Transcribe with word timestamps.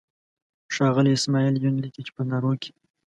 ښاغلی 0.73 1.11
اسماعیل 1.15 1.55
یون 1.63 1.75
لیکي 1.83 2.01
چې 2.05 2.11
په 2.15 2.21
نارو 2.29 2.53
کې. 2.61 2.71